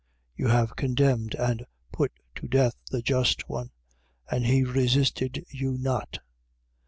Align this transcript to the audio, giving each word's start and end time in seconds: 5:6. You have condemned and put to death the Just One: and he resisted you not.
5:6. 0.33 0.33
You 0.37 0.47
have 0.47 0.75
condemned 0.75 1.35
and 1.35 1.63
put 1.91 2.11
to 2.33 2.47
death 2.47 2.73
the 2.89 3.03
Just 3.03 3.47
One: 3.47 3.69
and 4.31 4.47
he 4.47 4.63
resisted 4.63 5.45
you 5.49 5.77
not. 5.77 6.17